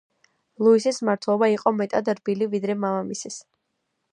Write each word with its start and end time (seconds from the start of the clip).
ლუისის 0.67 0.99
მმართველობა 1.03 1.49
იყო 1.55 1.73
მეტად 1.81 2.09
რბილი 2.15 2.49
ვიდრე 2.55 2.77
მამამისის. 2.87 3.39